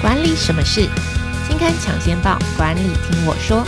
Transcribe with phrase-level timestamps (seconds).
[0.00, 0.88] 管理什么事？
[1.46, 3.66] 金刊抢先报，管理听我说。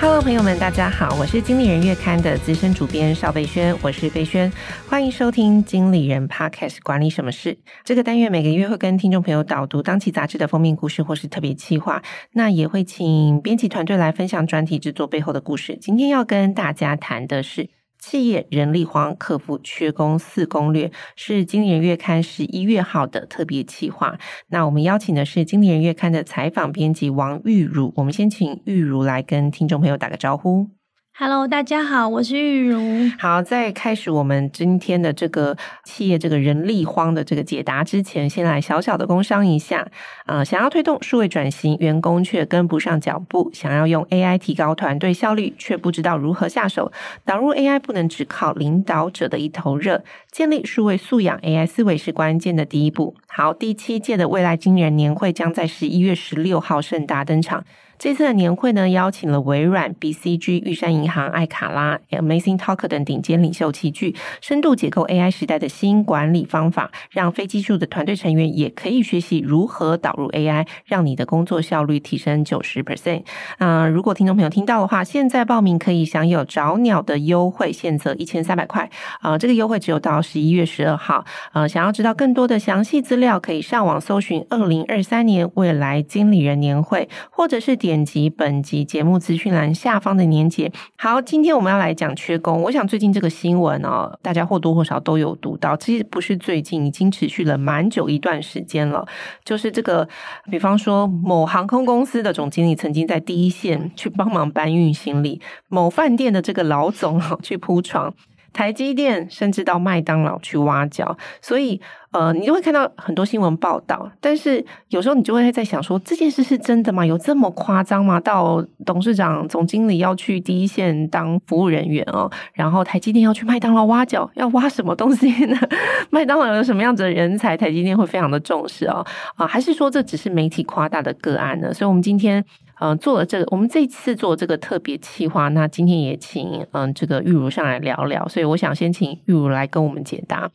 [0.00, 4.50] Hello，朋友们，大家好，我是经理人月刊的资深主编邵贝萱，我是贝萱，
[4.88, 7.58] 欢迎收听经理人 Podcast 管理什么事。
[7.84, 12.02] 这个单元每个月会跟听众朋友导读当期杂志的封面故事或是特别企划，
[12.32, 15.76] 那也会请编辑团队来分享专题制作背后的故事。
[15.78, 17.68] 今天要跟大家谈的是。
[18.00, 24.18] 企业人力荒，克服缺工四攻略是经理人月刊十一月号的特别企划。
[24.48, 27.92] 那我们邀请的是经理人月刊的采访编辑王玉茹。
[27.96, 30.79] 我们先请玉茹来跟听众朋友打个招呼。
[31.22, 32.80] Hello，大家好，我是玉如。
[33.18, 39.86] 好，在开始我们今天的这个企业这个人力荒的这个解答之前，先来小小的工商一下。
[40.24, 46.90] 呃，想要推动数位转型，员工却跟不上脚步；想要用 AI 提高团队效率，却不知道如何下手。
[47.26, 53.14] 导入 AI 不能只靠领导者的一头热，建立数位素养 AI 思维是关键的第一步。
[53.28, 57.62] 好，第七届的未来经人年会将在十一月十六号盛大登场。
[58.00, 73.22] 这次的年会呢，邀请了微软、BCG、玉山银行、爱卡拉、Amazing Talk 等顶尖领袖齐聚，深度解构 AI 时代的新管理方法，让非技术的团队成员也可以学习如何导入 AI，让你的工作效率提升九十 percent。
[73.58, 78.88] 啊，如果听众朋友听到的话，现在报名可以享有找鸟的优惠，现折一千三百块。
[79.20, 81.22] 啊，这个优惠只有到十一月十二号。
[81.52, 87.89] 啊，想要知道更多的详细资料，可以上网搜寻二零二三年未来经理人年会，或者是点。
[87.90, 90.70] 点击本集节目资讯栏下方的链接。
[90.96, 92.62] 好，今天我们要来讲缺工。
[92.62, 95.76] 我想最近这个新闻哦，大家或多或少都有读到。
[95.76, 99.04] 其实不是最近，已经持续了蛮久一段时间了。
[99.44, 100.08] 就是这个，
[100.48, 108.14] 比方说某航空公司的总经理曾经在第一线去帮忙搬运行李，某饭店的这个老总去铺床。
[108.52, 114.10] 台积电甚至到麦当劳去挖角，所以呃，你就会看到很多新闻报道。
[114.20, 117.06] 但是有时候你就会在想说，这件事是真的吗？
[117.06, 118.18] 有这么夸张吗？
[118.18, 125.56] 到董事长、总经理要去第一线当服务人员哦，然后台积电要去麦当劳挖角，要挖什么东西呢？
[126.10, 129.06] 麦当劳有什么样子的人才，台积电会非常的重视哦？
[129.36, 131.72] 啊，还是说这只是媒体夸大的个案呢？
[131.72, 132.44] 所以，我们今天。
[132.80, 140.50] 嗯，做了这个，我们这次做这个特别企划，那今天也请嗯这个玉如上来聊聊，所以我想先请玉如来跟我们解答，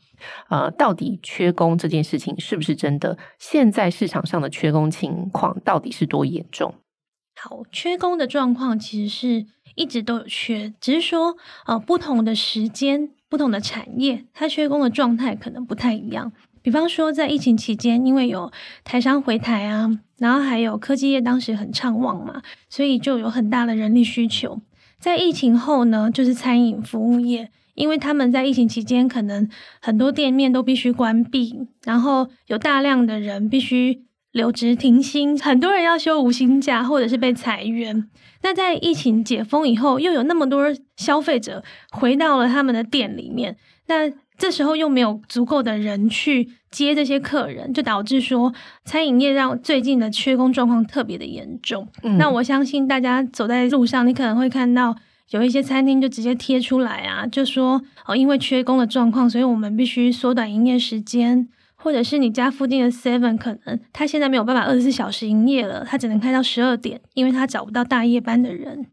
[0.50, 3.16] 呃，到底缺工这件事情是不是真的？
[3.38, 6.74] 现在市场上的缺工情况到底是多严重？
[7.40, 11.36] 好，缺工的状况其实是一直都有缺，只是说
[11.68, 16.32] 呃不同的时间、不同的产业，它缺工的状态可能不太一样。
[16.66, 18.52] 比方说，在疫情期间，因为有
[18.84, 19.88] 台商回台啊，
[20.18, 24.60] 然后还有科技业当时很畅旺嘛，所以就有很大的人力需求。
[24.98, 29.48] 在疫情后呢，就是餐饮服务业，因为他们在疫情期间可能
[29.80, 34.02] 很多店面都必须关闭，然后有大量的人必须
[34.32, 38.10] 留职停薪，很多人要休无薪假或者是被裁员。
[38.42, 40.66] 那在疫情解封以后，又有那么多
[40.98, 43.56] 消费者回到了他们的店里面，
[43.86, 44.12] 那。
[44.38, 48.54] 这时候又没有足够的人去接这些客人，就导致说
[48.84, 51.88] 餐饮业让最近的缺工状况特别的严重。
[52.04, 52.18] 嗯。
[52.18, 54.96] 那我相信大家走在路上，你可能会看到
[55.32, 68.88] 有一些餐厅就直接贴出来啊，就说哦，因为缺工的状况，所以我们必须缩短营业时间，或者是你家附近的 Seven 可能他现在没有办法二十四小时营业了，他只能开到十二点，因为他找不到大夜班的人。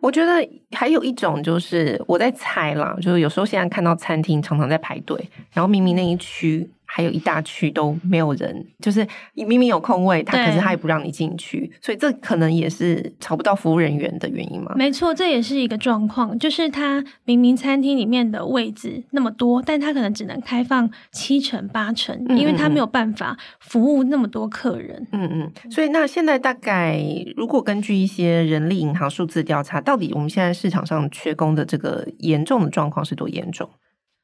[0.00, 0.32] 我觉得
[0.72, 5.22] 还有一种就是我在猜啦，就是有时候现在看到餐厅常常在排队，
[5.52, 6.68] 然后明明那一区。
[6.92, 14.74] 还有一大区都没有人，就是明明有空位，他可是他也不让你进去，所以这可能也是找不到服务人员的原因嘛？
[14.74, 25.06] 没错，这也是一个状况，就是他明明餐厅里面的位置那么多，但他可能只能开放七成八成，嗯嗯嗯，因为他没有办法服务那么多客人。
[25.12, 27.00] 嗯嗯，所以那现在大概
[27.36, 33.70] 如果根据一些人力银行数字调查，到底我们现在市场上缺工的这个严重的状况是多严重？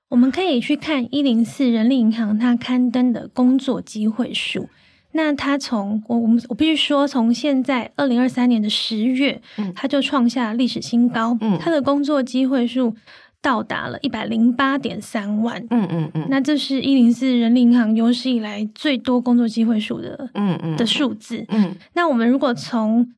[0.09, 4.69] 我们可以去看一零四人力银行它刊登的工作机会数。
[5.13, 11.37] 那它从我我们我必须说，从现在二零二三年的十月，嗯，它就创下历史新高。
[11.41, 12.95] 嗯，它的工作机会数
[13.41, 15.67] 到达了一百零八点三万。
[15.71, 16.27] 嗯嗯嗯。
[16.29, 21.45] 那这是一零四人力银行有史以来最多工作机会数的嗯嗯的数字。
[21.49, 21.75] 嗯。
[21.95, 23.13] 那我们如果从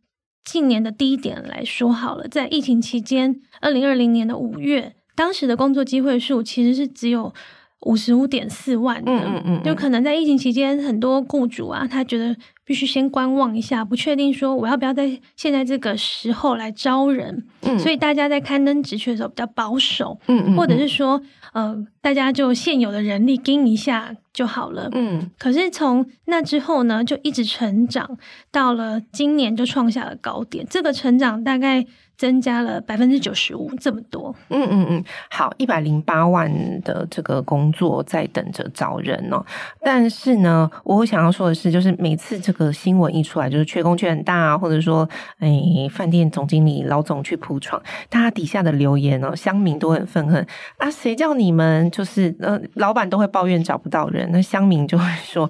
[0.44, 4.94] 近年的低点来说好了，在疫情期间，二零二零年的五月。
[5.18, 7.34] 当时的工作机会数其实是只有
[7.80, 17.46] 五十五点四万的，嗯嗯嗯，就可能在疫情期间，很多雇主啊，他觉得必须先观望一下，不确定说我要不要在现在这个时候来招人。
[17.62, 20.18] 嗯，所以大家在刊登职缺的时候比较保守。
[20.28, 21.20] 嗯，嗯，或者是说，
[21.52, 24.88] 呃，大家就现有的人力盯一下就好了。
[24.92, 28.18] 嗯，可是从那之后呢，就一直成长，
[28.50, 30.66] 到了今年就创下了高点。
[30.70, 31.86] 这个成长大概。
[32.18, 34.34] 增加了百分之九十五，这么多。
[34.48, 39.42] 嗯嗯嗯，好，一百零八万的这个工作在等着找人哦。
[39.80, 45.48] 但是呢，我想要说的是，就是每次这个新闻一出来，就是缺工缺很大啊，或者说，哎，
[45.92, 47.80] 饭店总经理老总去铺床，
[48.10, 50.44] 大家底下的留言哦，乡民都很愤恨
[50.78, 55.48] 啊，谁叫你们就是呃，老板都会抱怨找不到人，那乡民就会说，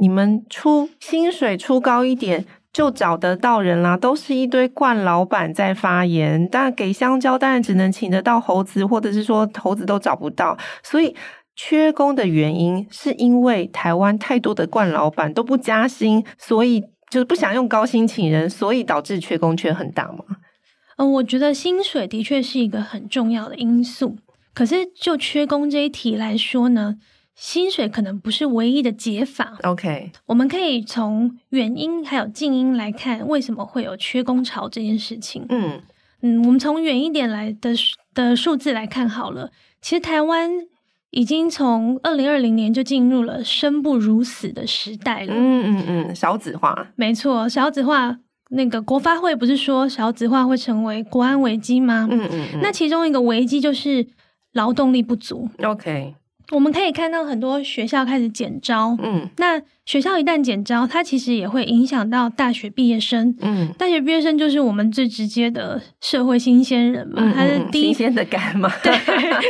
[0.00, 2.46] 你们出薪水出高一点。
[2.76, 6.46] 就找得到人啦，都是一堆惯老板在发言。
[6.52, 10.54] 但给香蕉，当然只能请得到猴子，或者是说猴子都找不到。
[10.82, 11.16] 所以
[11.54, 20.18] 缺工的原因，是因为台湾太多的惯老板都不加薪，所以就是不想用高薪请人，所以导致缺工缺很大嘛。
[20.98, 24.18] 嗯，我觉得薪水的确是一个很重要的因素。
[24.52, 26.96] 可是就缺工这一题来说呢，
[27.36, 29.58] 薪水可能不是唯一的解法。
[29.62, 35.44] OK，我们可以从原因还有近因来看，为什么会有缺工潮这件事情。
[35.50, 35.80] 嗯
[36.22, 37.74] 嗯，我们从远一点来的
[38.14, 39.50] 的数字来看好了。
[39.82, 40.50] 其实台湾
[41.10, 45.34] 已经从二零二零年就进入了生不如死的时代了。
[45.36, 48.18] 嗯嗯嗯，少子化，没错，少子化。
[48.48, 52.08] 那个国发会不是说少子化会成为国安危机吗？
[52.10, 54.06] 嗯嗯嗯，那其中一个危机就是
[54.52, 55.48] 劳动力不足。
[55.62, 56.14] OK。
[56.50, 68.70] 我们可以看到很多学校开始减招，嗯，那学校一旦减招，它其实也会影响到大学毕业生，嗯，大学毕业生就是我们最直接的社会新鲜人嘛，他、嗯、是第一新鲜的干嘛？
[68.82, 68.92] 对，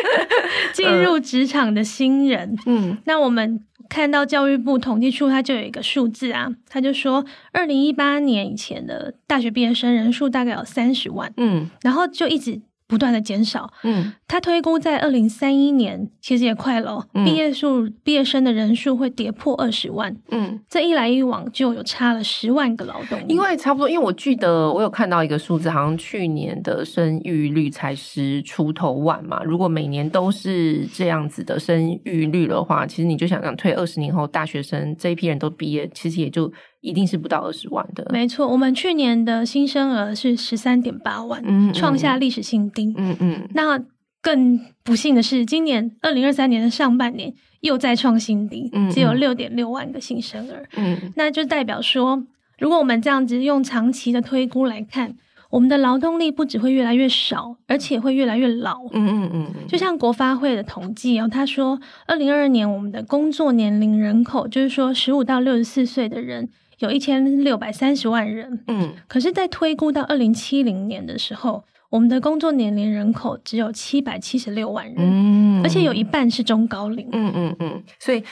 [0.73, 12.63] 进入职场的新人，嗯，那我们看到教育部统计处，它就有一个数字啊，他就说，二零一八年以前的大学毕业生人数大概有三十万，嗯，然后就一直。
[12.89, 36.53] 不断的减少，嗯，他推估在二零三一年，其实也快了，毕、嗯、业数毕业生的人数会跌破二十万，嗯，这一来一往就有差了十万个劳动力，因为差不多，因为我记得我有看到一个数字，好像去年的生育率才十出头万嘛，如果每年都是这样子的生育率的话，其实你就想想，退二十年后大学生这一批人都毕业，其实也就。
[36.87, 38.47] 一定是不到二十万的，没错。
[38.47, 42.95] 我们去年的新生儿是十三点八万，嗯，创下历史新低。
[42.97, 43.49] 嗯嗯。
[43.55, 43.77] 那
[44.23, 50.65] 更不幸的是，今年二零二三年的上半年又再创新低，嗯，只有六点六万个新生儿。
[50.77, 52.23] 嗯，那就代表说，
[52.61, 55.17] 如果我们这样子用长期的推估来看，
[55.51, 58.79] 我们的劳动力不只会越来越少，而且会越来越老。
[58.93, 59.67] 嗯嗯嗯。
[59.67, 66.49] 就像国发会的统计哦，他说，二零二二年我们的工作年龄人口，就是说十五到六十四岁的人。
[66.79, 78.23] 有一千六百三十万人，嗯，可是，在推估到二零七零年的时候，我们的工作年龄人口只有七百七十六万人，嗯，而且有一半是中高龄，嗯嗯嗯，所以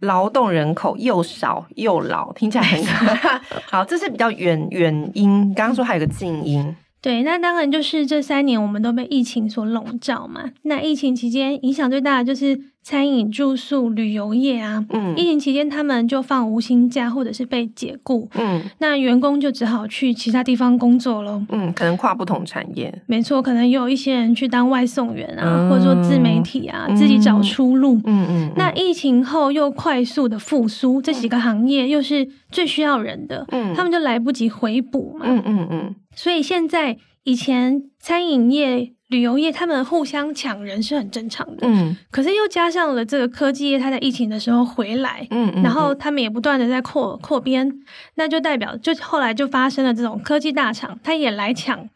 [0.00, 5.52] 劳动人口又少又老，听起来很可 好，这是比较原原因。
[5.54, 6.74] 刚刚说还有个近因。
[7.02, 10.42] 对，那当然就是这三年我们都被疫情所笼罩嘛。
[10.62, 14.84] 那疫情期间影响最大的就是餐饮、住宿、旅游业啊。
[14.90, 18.28] 嗯，疫情期间他们就放无薪假或者是被解雇。
[18.34, 21.42] 嗯，那员工就只好去其他地方工作喽。
[21.48, 22.92] 嗯，可能跨不同产业。
[23.06, 27.94] 没错，可能有一些人去当外送员啊，嗯、或者说自媒体啊，嗯、自己找出路。
[28.04, 28.28] 嗯嗯。
[28.28, 35.24] 嗯，那疫情后又快速的复苏，这几个行业又是最需要人的，嗯，他们就来不及回补嘛。
[35.26, 35.94] 嗯嗯嗯。
[36.12, 41.66] 嗯所以现在，以前餐饮业、旅游业他们互相抢人是很正常的。
[41.66, 47.72] 嗯，可是又加上了这个科技业，它在疫情的时候回来，嗯，然后他们也不断的在扩扩编，
[48.16, 51.88] 那就代表就后来就发生了这种科技大厂，他也来抢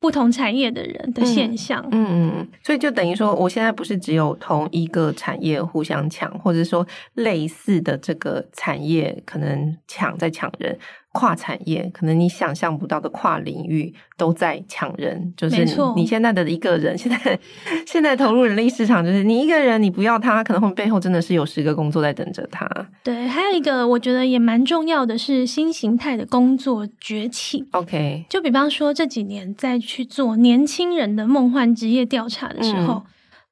[0.00, 1.86] 不同产业的人的现象。
[1.90, 10.78] 嗯，所以就等于说，我现在不是只有同一个产业互相抢，或者说类似的这个产业可能抢在抢人。
[11.12, 15.64] 跨产业，可能你想象不到的跨领域都在抢人，就是
[15.96, 17.38] 你现在的一个人， 现在
[17.86, 22.68] 现在投入人力市场，就是你一个人，你不要他，可能后背后真的是有十个工作在等着他。
[23.02, 27.66] 对，还有一个我觉得也蛮重要的是新形态的工作崛起。
[27.72, 33.02] OK，就比方说这几年在去做年轻人的梦幻职业调查的时候，嗯、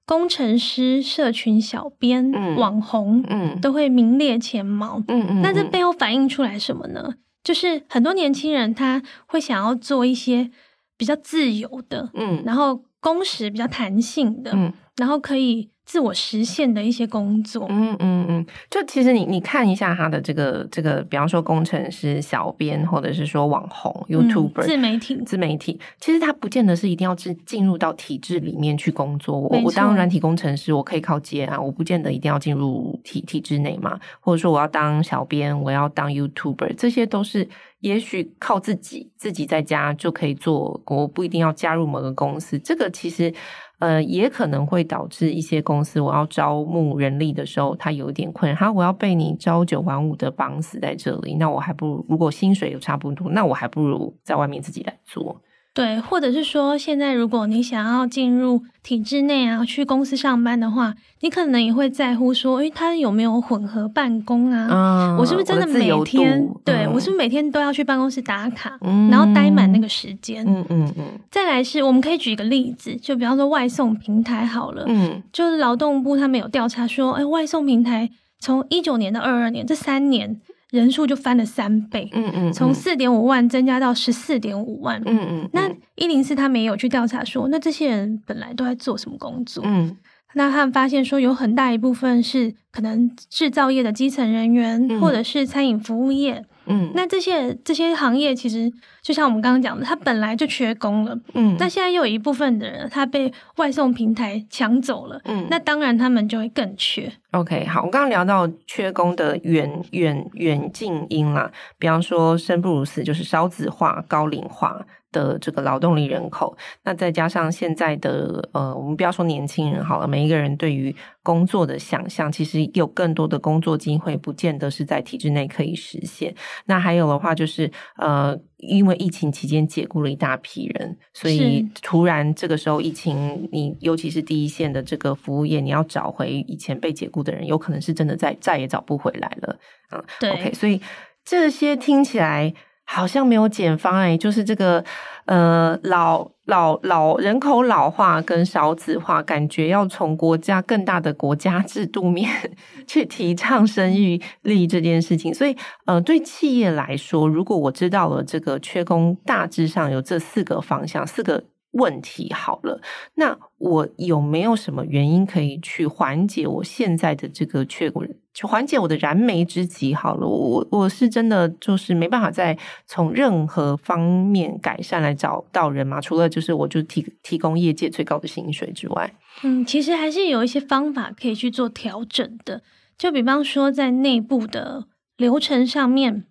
[0.04, 5.02] 工程师、社群小编、嗯、网红，嗯，都会名列前茅。
[5.08, 7.14] 嗯嗯，那这背后反映出来什么呢？
[7.47, 10.50] 就是很多年轻人他会想要做一些
[10.97, 17.64] 比较自由的，嗯，然后工时比较弹性的，嗯，然后可以自我实现的一些工作。
[17.71, 29.38] 嗯嗯嗯，就其实你你看一下他的这个这个，比方说工程师、小编，或者是说网红、YouTuber、自媒体、自媒体，其实他不见得是一定要进进入到体制里面去工作。
[29.38, 33.99] 我我当软体工程师，我可以靠接啊，我不见得一定要进入体体制内嘛。
[34.21, 37.49] 或者说我要当小编，我要当 YouTuber，这些都是
[37.87, 42.59] 也许靠自己自己在家就可以做，我不一定要加入某个公司。
[42.59, 43.33] 这个其实。
[43.78, 48.57] 呃，也可能会导致一些公司，我要招募人力的时候，他有一点困难。
[48.59, 55.43] 哈，我要被你朝九晚五的绑死在这里，那我还不如，如果薪水有差不多，那我还不如在外面自己来做。
[55.76, 64.68] 对，或者是说，现在如果你想要进入体制内啊，去公司上班的话，你可能也会在乎说，诶，他有没有混合办公啊？
[64.71, 66.38] 嗯、我是不是真的每天？
[66.38, 70.42] 嗯、对，我是不是每天都要去办公室打卡，嗯、然后待满那个时间？
[70.49, 71.04] 嗯嗯嗯。
[71.30, 78.09] 再来是，我们可以举一个例子，就比方说外送平台好了，嗯，就是劳动部他们有调查说，诶，外送平台
[78.40, 80.40] 从一九年到二二年这三年。
[80.70, 85.50] 人数就翻了三倍，嗯嗯，从四点五万增加到十四点五万，嗯嗯。
[85.52, 89.62] 那一零四他们也有去调查说，那这些人本来都在做什么工作？
[89.64, 89.96] 嗯，
[90.35, 96.44] 那他们发现说，有很大一部分是可能制造业的基层人员，嗯、或者是餐饮服务业。
[96.68, 98.68] 嗯，那这些这些行业其实
[99.00, 101.16] 就像我们刚刚讲的，他本来就缺工了。
[101.35, 105.20] 嗯，那现在又有一部分的人他被外送平台抢走了。
[105.26, 107.12] 嗯，那当然他们就会更缺。
[107.37, 114.85] OK，好，我刚刚聊到缺工的远远远近因啦，比方说生不如死，就是少子化、高龄化。
[115.12, 126.35] 的这个劳动力人口，那再加上现在的呃，我们不要说年轻人好了，每一个人对于工作的想象，其实有更多的工作机会，不见得是在体制内可以实现。
[126.66, 139.58] 那还有的话就是呃，因为疫情期间解雇了一大批人，所以突然这个时候疫情，你尤其是第一线的这个服务业，你要找回以前被解雇的人，有可能是真的再再也找不回来了。
[139.92, 140.80] 嗯，对，OK，所以
[141.25, 142.54] 这些听起来。
[142.87, 144.83] 好像没有解方哎，就是这个
[145.26, 152.31] 呃老老老人口老化跟少子化，感觉要从国家更大的国家制度面
[152.87, 155.35] 去提倡生育力这件事情。
[155.35, 161.45] 所以呃，对企业来说，如果我知道了这个缺工大致上有这四个方向，四个。
[161.73, 162.81] 问题好了，
[163.16, 168.02] 那我有没有什么原因可以去缓解我现在的这个缺工，
[168.43, 169.95] 缓解我的燃眉之急？
[169.95, 176.00] 好了，我我是真的就是没办法再从任何方面改善来找到人嘛？
[176.00, 179.14] 除了就是我就提提供业界最高的薪水之外，
[179.45, 182.62] 嗯，其实还是有一些方法可以去做调整的。
[182.99, 186.25] 就比方说，在内部的流程上面，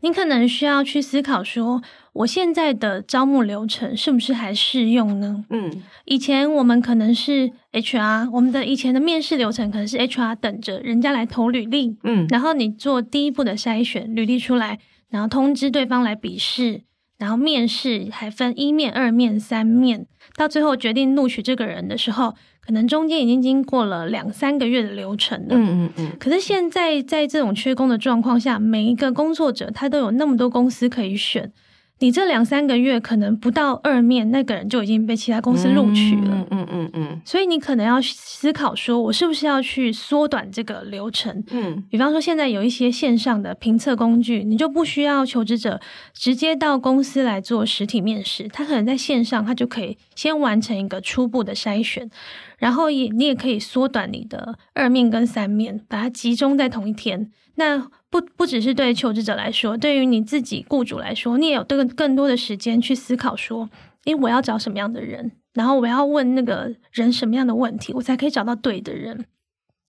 [0.00, 1.82] 你可能需要去思考说。
[2.16, 5.44] 我现在的招募流程是不是还适用呢？
[5.50, 14.78] 嗯，以前我们可能是 HR，我们的以前的面试流程可能是 HR 等着人家来投履历，嗯，然后你做第一步的筛选，履历出来，
[15.10, 16.82] 然后通知对方来笔试，
[17.18, 20.06] 然后面试还分一面、二面、三面，
[20.36, 25.48] 到最后决定录取这个人的时候，可能中间已经经过了两三个月的流程了。
[25.50, 26.12] 嗯嗯嗯。
[26.18, 31.52] 可是现在在这种缺工的状况下，每一个工作者他都有那么多公司可以选。
[31.98, 36.30] 你这两三个月可能不到二面，那个人就已经被其他公司录取了。
[36.30, 37.20] 嗯嗯嗯嗯。
[37.24, 41.42] 所以你可能要思考说，我是不是要去缩短这个流程？
[41.50, 41.82] 嗯。
[41.90, 45.80] 比方说，现在有一些线上的评测工具，你就不需要求职者
[46.12, 52.10] 直接到公司来做实体面试，他可能在线上，他就可以先完成一个初步的筛选，
[52.58, 57.30] 然后也你也可以缩短你的二面跟三面，把它集中在同一天。
[57.58, 63.68] 那不不只是对求职者来说，对于你自己雇主来说，你也有更更多的时间去思考说，
[64.04, 69.26] 诶，我要找什么样的人，然后我要问那个人什么样的问题，我才可以找到对的人。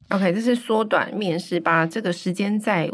[0.09, 2.89] OK，这是缩短面试，把这个时间再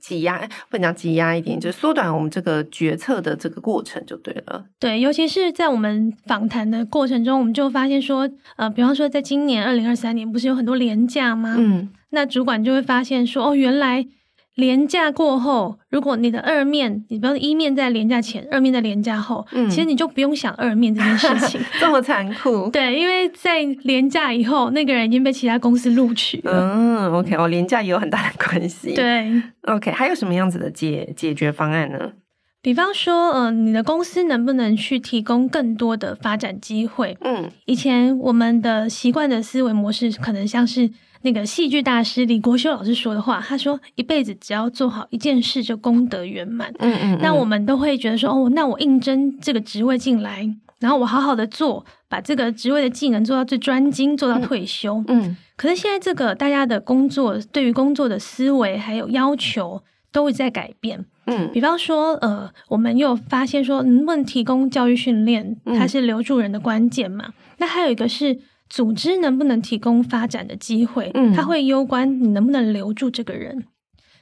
[0.00, 4.64] 挤压，不能讲挤压一点，就缩短我们这个决策的这个过程就对了。
[4.78, 11.56] 对，尤其是在我们访谈的过程中，我们就发现说，呃，比方说在今年二零二三年，不是有很多廉价吗？
[11.58, 14.06] 嗯，那主管就会发现说，哦，原来。
[14.60, 22.68] 连假过后，如果你的二面，你比方说一面在廉价前，二面在廉价后，嗯，其实你就不用想二面这件事情， 这么残酷。
[22.70, 26.52] 对，因为在廉价以后，那个人已经被其他公司录取了。
[26.52, 28.94] 嗯，OK，哦，廉价也有很大的关系。
[28.94, 32.12] 对，OK，还有什么样子的解解决方案呢？
[32.62, 37.16] 比方说，呃，你的公司能不能去提供更多的发展机会？
[37.22, 40.90] 嗯，以前我们的习惯的思维模式，可能像是。
[41.22, 50.48] 那个戏剧大师李国修老师说的话，他说：“一辈子只要做好一件事，就功德圆满。”嗯嗯，那我们都会觉得说：“哦，那我应征这个职位进来，
[50.78, 55.04] 然后我好好的做，把这个职位的技能做到最专精，做到退休。
[55.08, 61.04] 嗯，嗯，可是现在这个大家的工作，对于工作的思维还有要求都会在改变。
[61.26, 67.26] 嗯，比方说，呃，我们又发现说，能不能提供教育训练，它是留住人的关键嘛？
[67.28, 68.36] 嗯、那还有一个是
[68.70, 73.66] 组织能不能提供发展的机会，嗯，它会攸关你能不能留住这个人。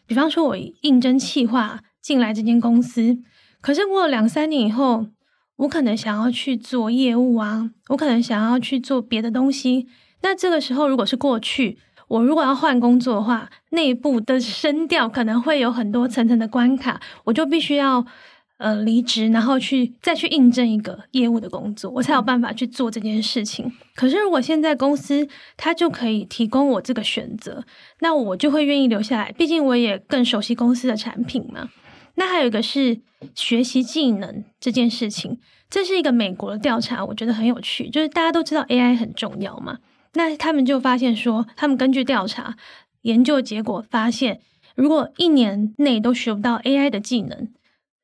[0.07, 3.19] 比方说，我应征企划进来这间公司，
[3.61, 5.09] 可是过了两三年以后，
[5.57, 9.87] 我可能想要去做业务啊，我可能想要去做别的东西。
[10.23, 11.79] 那这个时候，如果是过去，
[12.09, 18.07] 我如果要换工作的话，内部的升调可能会有很多层层的关卡，我就必须要
[18.59, 23.73] 呃离职，然后去再去应征一个业务的工作，我才有办法去做这件事情。
[23.95, 27.65] 可是如果现在公司它就可以提供我这个选择，
[28.01, 31.71] 那我就会愿意留下来，毕竟我也更熟悉公司的产品嘛。
[32.17, 33.01] 那还有一个是
[33.35, 35.39] 学习技能这件事情，
[35.71, 39.79] 这是一个美国的调查，我觉得很有趣，就是大家都知道 AI 很重要嘛。
[40.15, 42.57] 那他们就发现说，他们根据调查
[43.03, 44.41] 研究结果发现，
[44.75, 47.49] 如果一年内都学不到 AI 的技能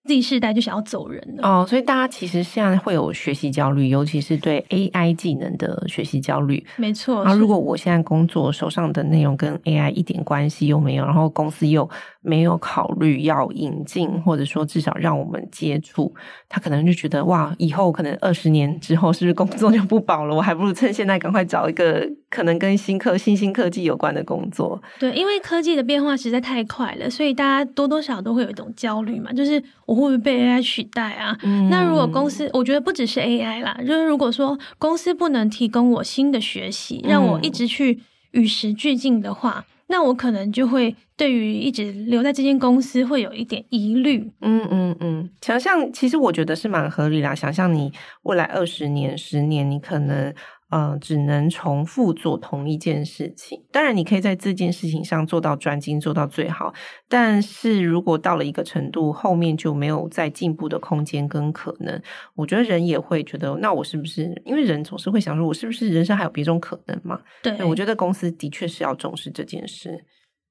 [0.06, 1.48] ，Z 世代就想要走人了。
[1.48, 6.64] 哦，所以大家其实现在会有学习焦虑，尤其是对 AI 技能的学习焦虑。
[6.76, 7.24] 没错。
[7.24, 11.88] 然后如果我现在工作手上的内容跟 AI 一点关系又没有，然后公司又
[12.20, 16.14] 没有考虑要引进，或者说至少让我们接触，
[16.48, 20.34] 他可能就觉得哇，以后可能二十年之后是不是工作就不保了？
[20.34, 24.80] 我还不如趁现在赶快找一个可能跟新科新兴科技有关的工作。
[24.98, 31.36] 对，因为科技的变化实在太快了，所以大家多多少少都会有一种焦虑嘛，就是我会不会被 AI 取代啊？
[31.42, 38.00] 嗯、那如果公司，我觉得不只是 AI 啦，就是如果说公司不能提供我新的学习，让我一直去
[38.32, 39.64] 与时俱进的话。
[39.86, 44.30] 那我可能就会对于一直留在这间公司会有一点疑虑。
[44.40, 47.34] 嗯嗯嗯，想象其实我觉得是蛮合理啦。
[47.34, 50.34] 想象你未来二十年、十年，你可能。
[50.76, 53.62] 嗯，只能重复做同一件事情。
[53.70, 56.74] 当然，你可以在这件事情上做到专精，做到最好。
[57.08, 62.02] 但是如果到了一个程度，后面就没有再进步的空间跟可能。
[62.34, 64.42] 我觉得人也会觉得，那我是不是？
[64.44, 67.20] 因为人总是会想说，我是不是人生还有别种可能嘛？
[67.40, 70.04] 对，我觉得公司的确是要重视这件事。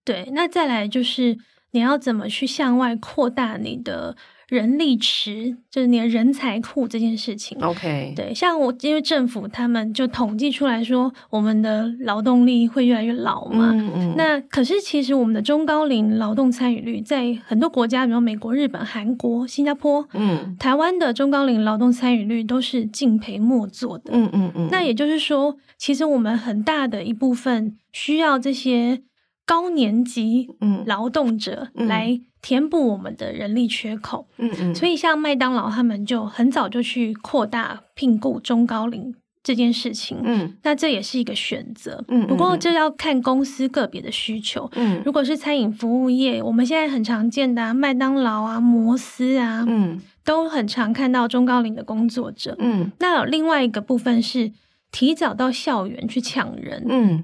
[0.05, 1.37] 对，那再来就是
[1.71, 4.15] 你要怎么去向外扩大你的。
[4.53, 7.57] 人力池就是你的人才库这件事情。
[7.59, 13.71] OK，对，像我因为政府他们就统计出来说，我们的劳动力会越来越老嘛。
[13.73, 14.13] 嗯嗯。
[14.15, 24.11] 那可是其实我们的中高龄劳动参与率在很多国家，比如美国、日本、韩国、新加坡，嗯，台湾的中高龄劳动参与率都是敬陪末座的。
[24.13, 24.67] 嗯嗯嗯。
[24.69, 29.01] 那也就是说，其实我们很大的一部分需要这些
[29.47, 32.21] 高年级嗯劳动者来。
[32.43, 54.51] 填补我们的人力缺口，嗯嗯，所以像麦当劳他们就很早就去扩大聘雇中高龄这件事情，嗯，那这也是一个选择，嗯，不过这要看公司个别的需求，嗯，如果是餐饮服务业，我们现在很常见的啊，麦当劳啊、摩斯啊，嗯，都很常看到中高龄的工作者，嗯，那有另外一个部分是
[54.91, 57.23] 提早到校园去抢人，嗯。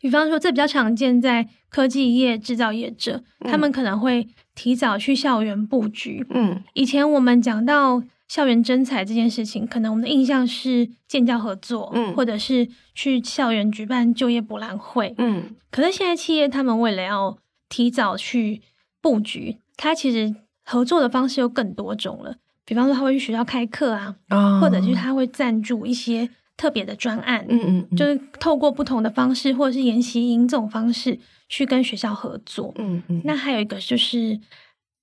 [0.00, 6.26] 比方说，这比较常见在科技业、制造业者，嗯、他们可能会提早去校园布局。
[6.30, 15.54] 嗯，以前我们讲到校园征才这件事情，可能我们的印象是建教合作，嗯，或者是去校园举办就业博览会，嗯。
[15.70, 18.60] 可是现在企业他们为了要提早去
[19.00, 22.34] 布局，他其实合作的方式又更多种了。
[22.64, 26.28] 比方说，他会去学校开课啊，哦、或者是他会赞助一些。
[26.58, 31.18] 特别的专案，嗯，嗯嗯，就是透过不同的方式，或者是研习营这种方式
[31.48, 33.22] 去跟学校合作，嗯嗯。
[33.24, 34.40] 那还有一个就是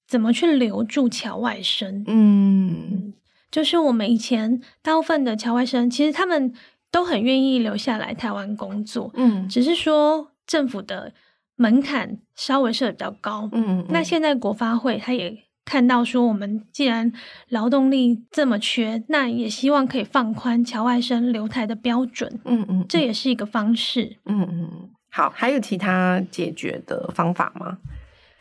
[0.06, 3.14] 怎么去留住侨外生，嗯，
[3.50, 6.54] 就是我们以前大部分的侨外生，其实他们
[6.92, 11.14] 都很愿意留下来台湾工作，嗯，只是说政府的
[11.56, 13.86] 门槛稍微设得比较高，嗯，嗯。
[13.90, 15.46] 那现在国发会他也。
[15.66, 17.12] 看到说，我们既然
[17.50, 22.40] 劳动力这么缺，那也希望可以放宽侨外生留台的标准。
[22.46, 24.18] 嗯嗯，嗯，这也是一个方式。
[24.26, 27.80] 嗯嗯，好，还有其他解决的方法吗？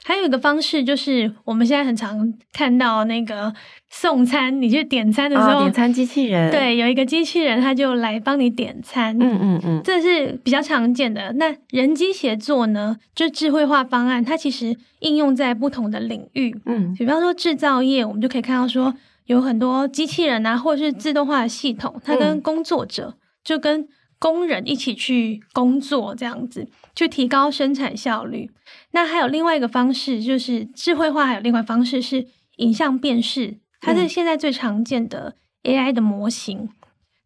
[0.06, 3.50] 还有一个方式就是，我们现在很常看到那个
[3.88, 9.16] 送餐，你去点餐的时候，哦、点餐机器人，对，有一个机器人，他就来帮你点餐。
[9.18, 11.32] 嗯嗯嗯，这是比较常见的。
[11.32, 16.54] 那人机协作呢，就智慧化方案，它其实应用在不同的领域。
[16.66, 23.88] 嗯，比方说制造业，我们就可以看到说，有很多机器人啊，或者是自动化的系统，它跟工作者、嗯、就跟
[24.18, 28.50] 工人一起去工作，这样子去提高生产效率。
[28.92, 31.26] 那还有另外一个方式，就是智慧化。
[31.26, 32.26] 还有另外一个方式是
[32.56, 36.68] 影像辨识，它是现在最常见的 AI 的模型。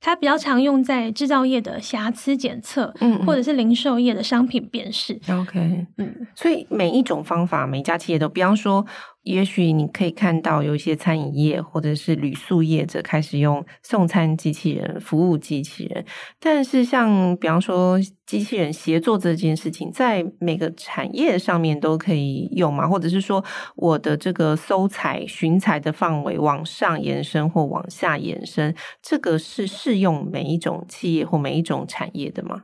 [0.00, 5.20] 它比较常用在制造业的瑕疵检测，嗯，或者是零售业的商品辨识。
[5.28, 8.86] OK，嗯，所以每一种方法，每一家企业都，比方说。
[9.28, 16.02] 也许你可以看到有一些餐饮业或者是旅宿业者开始用送餐机器人、服务机器人，
[16.40, 22.88] 但是像比方说机器人协作这件事情，在每个产业上面都可以用吗？
[22.88, 23.44] 或者是说
[23.76, 32.62] 我的这个搜采、寻采的范围往上延伸或往下延伸，这个是适用每一种企业或每一种产业的吗？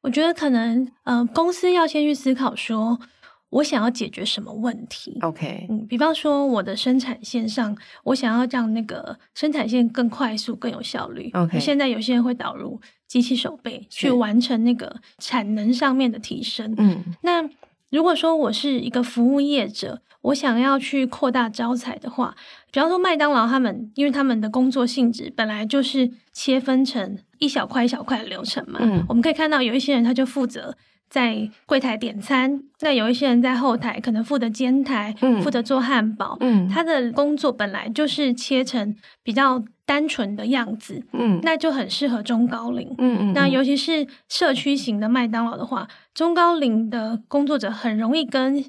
[0.00, 2.98] 我觉得可能，呃，公司要先去思考说。
[3.52, 11.30] 我想要解决什么问题？OK，嗯，比方说我的生产线上，我想要让那个生产线更快速、更有效率。
[11.34, 16.74] OK，现在有些人会导入机器手背去完成那个产能上面的提升。
[16.78, 17.46] 嗯，那
[17.90, 22.34] 如果说我是一个服务业者，我想要去扩大招财的话，
[22.72, 28.78] 比方说麦当劳他们，因为他们的工作性质本来就是切分成一小块一小块的流程嘛。
[28.80, 30.74] 嗯，我们可以看到有一些人他就负责。
[31.12, 36.38] 在柜台点餐，那有一些人在后台可能负责煎台，嗯、负责做汉堡。
[36.40, 42.88] 嗯，他的工作本来就是切成比较单纯的样子，嗯，那就很适合中高龄。
[42.96, 48.64] 嗯嗯，那尤其是社区型的麦当劳的话，中高龄的工作者很容易跟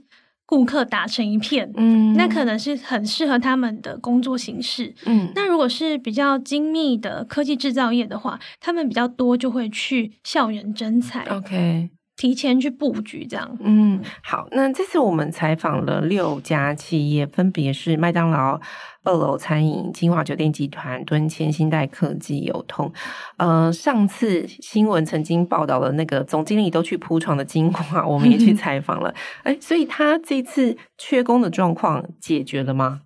[0.45, 1.71] 顾客打成一片。
[1.77, 4.93] 嗯，那可能是很适合他们的工作形式。
[5.05, 11.23] 嗯，那如果是比较精密的科技制造业的话，他们比较多就会去校园征才。
[11.29, 11.89] OK。
[12.15, 13.57] 提前去布局，这样。
[13.59, 14.47] 嗯，好。
[14.51, 18.59] 那这次我们采访了六家企业，分别是麦当劳、
[19.03, 22.91] 二楼餐饮、金华酒店集团、敦谦、新代科技、友通。
[23.37, 29.13] 呃，上次新闻曾经报道了那个总经理都去铺床的金华，我们也去采访了。
[29.41, 33.01] 哎、嗯，所以他这次缺工的状况解决了吗？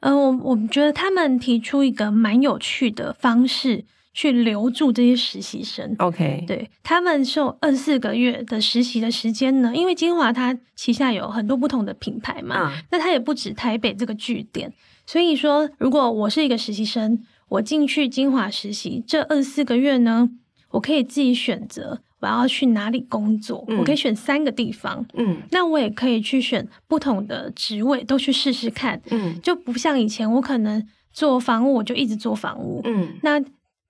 [0.00, 3.84] 呃，我我们觉得他们提出一个蛮有趣的方式。
[4.14, 14.72] 去留住这些实习生，OK，对，他们受二十四个月的实习的时间呢，因为金华它旗下有很多不同的品牌嘛，嗯、那它也不止台北这个据点，
[15.04, 20.30] 所以说如果我是一个实习生，我进去金华实习这二十四个月呢，
[20.70, 33.42] 我可以自己选择我要去哪里工作，嗯、我可以选三个地方，嗯，那我也可以去选不同的职位都去试试看，嗯，就不像以前我可能做房屋我就一直做房屋，嗯，那。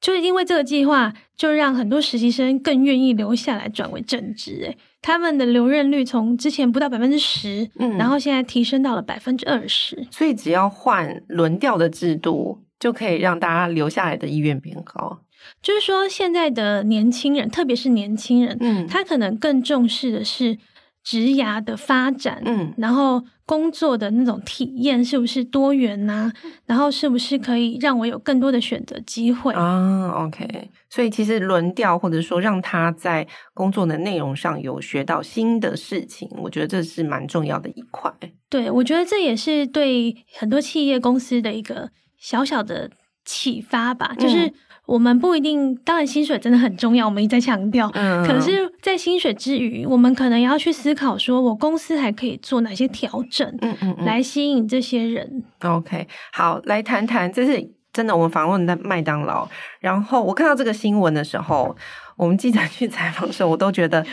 [0.05, 4.61] 就是因为这个计划，就让很多实习生更愿意留下来转为正职。
[4.65, 10.07] 诶，他们的留任率从之前不到百分之十，嗯，然后现在提升到了百分之二十。
[10.11, 15.21] 所以只要换轮调的制度，就可以让大家留下来的意愿变高。
[15.63, 20.59] 就是说，现在的年轻人，特别是年轻人，嗯，他可能更重视的是。
[21.05, 26.33] 职涯的发展，嗯，然后工作的那种体验是不是多元呐、啊？
[26.65, 38.11] 然后是不是可以让我有更多的选择机会啊？OK，所以其实轮调或者说让他在工作的内容上有学到新的事情，我觉得这是蛮重要的一块。
[38.49, 42.91] 对，我觉得这也是对很多企业公司的一个小小的
[43.27, 44.53] 启发吧，就是。
[44.87, 47.91] 我们不一定，当然薪水真的很重要，我们一再强调。
[47.95, 55.43] 嗯，可是，在薪水之余，我们可能也要去思考，说我公司还可以做哪些调整，嗯嗯，来吸引这些人。
[55.63, 59.49] OK，好，来谈谈，这是真的，我们访问的麦当劳。
[59.81, 61.75] 然后我看到这个新闻的时候，
[62.17, 64.05] 我们记者去采访的时候，我都觉得。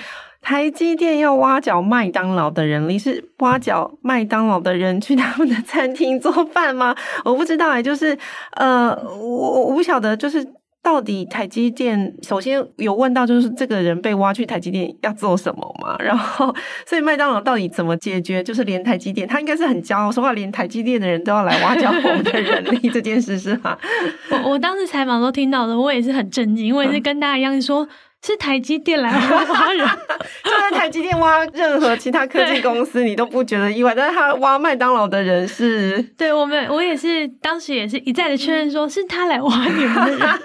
[0.43, 6.95] 台积电要挖角麦当劳的人力，是挖角麦当劳的人去他们的餐厅做饭吗？
[7.23, 8.17] 我不知道哎，就是
[8.55, 10.43] 呃，我我不晓得，就是
[10.83, 15.95] 到底台积电首先有问到，就是这个人被挖去台积电要做什么嘛？
[15.99, 16.53] 然后，
[16.85, 18.43] 所以麦当劳到底怎么解决？
[18.43, 23.77] 就是连台积电，他应该是很骄傲，说话连台积电的人都要来挖角我们的人力这件事是吧？
[24.43, 27.87] 我我当时采访都听到了，我也是很震惊，我也是跟大家一样说。
[28.23, 29.87] 是台积电来挖人，
[30.43, 33.95] 就在台积电挖任何其他科技公司，你都不觉得意外。
[33.95, 40.29] 但是他挖麦当劳的人是， 对我们，我也是当时也是一再的确认，说是他来挖你们的人。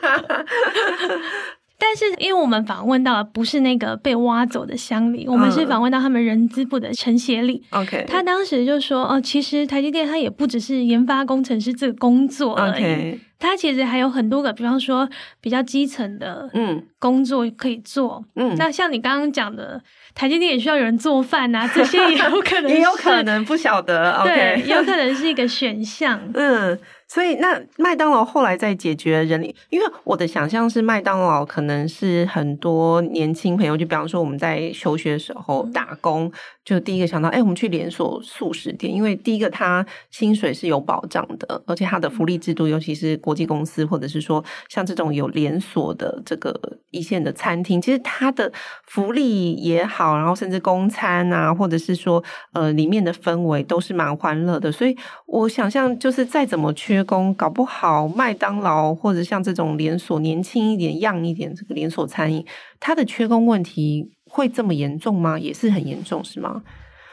[1.79, 7.62] 但是，因为我们访问到的不是那个被挖走的乡里，我们是访问到他们人资部的陈协理。
[7.69, 13.19] OK，他当时就说：“哦，其实台积电它也不只是研发工程师这个工作而已，Okay.
[13.38, 15.09] 它其实还有很多个，比方说
[15.40, 18.25] 比较基层的嗯工作可以做。
[18.35, 19.83] 嗯，那像你刚刚讲的，
[20.14, 24.20] 台积电也需要有人做饭啊，这些也有可能， 也有可能不晓得。
[24.25, 26.20] 对，有可能是一个选项。
[26.35, 36.29] 嗯。”所以，那麦当劳后来在解决人力，因为我的想象是麦当劳可能是很多年轻朋友，就比方说我们在求学的时候打工，
[36.66, 48.52] 就第一个想到，哎，我们去连锁素食店，因为第一个它薪水是有保障的，而且它的福利制度，尤其是国际公司，或者是说像这种有连锁的这个一线的餐厅，其实它的
[48.85, 52.20] 福利也好，然后甚至公餐啊，或者是说
[52.52, 54.72] 呃里面的氛围都是蛮欢乐的。
[54.72, 62.44] 所以我想象，就是再怎么缺工，搞不好麦当劳或者像这种连锁年轻一点、样一点这个连锁餐饮，
[62.81, 65.38] 它的缺工问题会这么严重吗？
[65.38, 66.62] 也是很严重，是吗？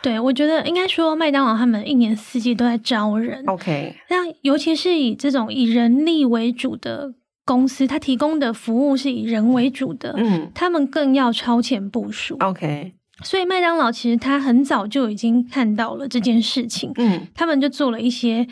[0.02, 3.42] 对，我觉得应该说，麦当劳他们一年四季都在招人。
[3.48, 7.14] OK，那尤其是以这种以人力为主的
[7.46, 12.36] 公司，它提供的服务是以人为主的，嗯，他们更要超前部署。
[12.42, 12.92] OK，
[13.24, 18.46] 所以麦当劳其实他很早就已经看到了这件事情，嗯，他们就做了一些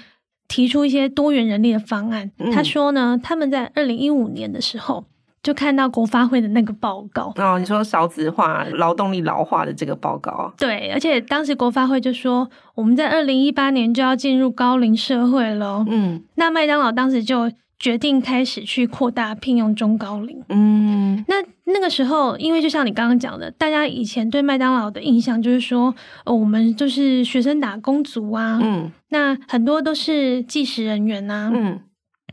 [0.47, 2.31] 提出一些多元人力的方案。
[2.37, 5.10] 嗯，他说呢，他们在二零一五年的时候。
[5.43, 7.33] 就看到国发会的那个报告。
[7.37, 21.35] 哦，你说少子化、劳动力老化的这个报告，对，而且当时国发会就说，我们在二零一八年就要进入高龄社会了，嗯，那麦当劳当时就决定开始去扩大聘用中高龄，嗯，那
[21.73, 31.79] 那个时候，因为就像你刚刚讲的，大家以前对麦当劳的印象就是说，哦，我们就是学生打工族啊，嗯，那很多都是计时人员啊，嗯，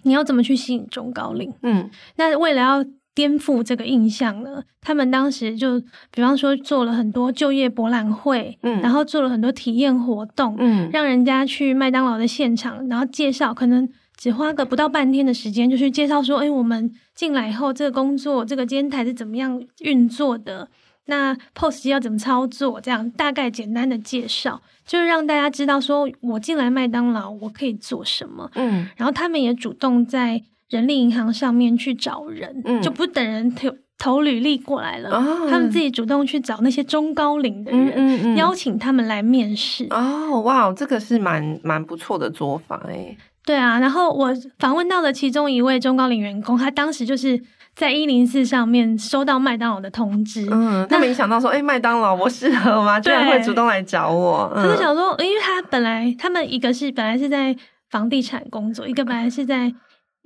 [0.02, 1.50] 你要怎么去吸引中高龄？
[1.62, 2.84] 嗯，那为了要
[3.18, 5.80] 颠覆这个印象了，他们当时就
[6.12, 20.68] 比方说做了很多就业博览会，嗯，然后做了很多体验活动，嗯，让人家去麦当劳的现场，然后介绍，可能只花个不到半天的时间，就去介绍说，哎，我们进来以后这个工作，这个煎台是怎么样运作的，
[21.06, 30.44] 那 POS 机要怎么操作，这样大概简单的介绍，就是让大家知道说我进来麦当劳我可以做什么，嗯，然后他们也主动在。
[30.70, 39.86] 人力银行上面去找人，嗯、就不等人投投履历过来了，哦、他们自己主动去找那些中高龄的人，嗯嗯嗯、邀请他们来面试。
[39.90, 43.16] 哦，哇，这个是蛮蛮不错的做法诶。
[43.44, 47.40] 对啊，然后我访问到了其中一位中高龄员工，他当时就是
[47.74, 53.00] 在一零四上面收到麦当劳的通知，嗯，他没想到说，哎那，麦当劳我适合吗？
[53.00, 54.52] 居然会主动来找我。
[54.54, 57.56] 嗯、他就想说，因为他本来他们一个是本来是在
[57.90, 59.72] 房地产工作，一个本来是在。